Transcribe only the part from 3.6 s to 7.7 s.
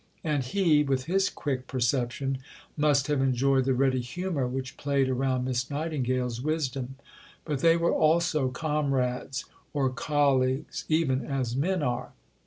the ready humour which played around Miss Nightingale's wisdom. But